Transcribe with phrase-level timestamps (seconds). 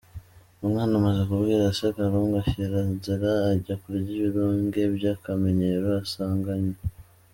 [0.63, 6.79] Umwana amaze kubwira se, Karungu ashyira nzira ajya kurya ibirunge by’akamenyero asanganywe.